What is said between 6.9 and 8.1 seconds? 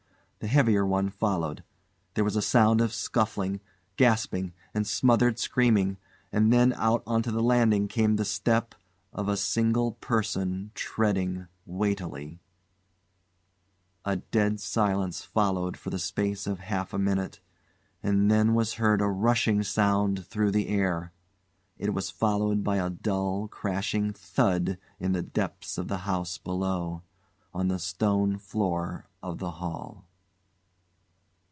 on to the landing